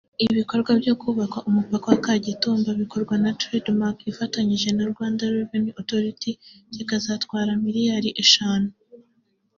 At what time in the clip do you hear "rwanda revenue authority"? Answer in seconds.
4.91-6.31